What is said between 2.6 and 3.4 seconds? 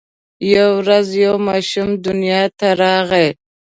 راغی.